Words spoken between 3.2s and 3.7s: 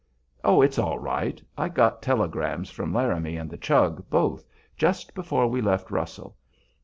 and the